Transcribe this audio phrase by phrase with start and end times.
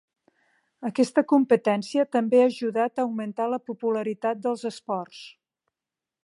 [0.87, 5.23] Aquesta competència també ha ajudat a augmentar la popularitat dels esports.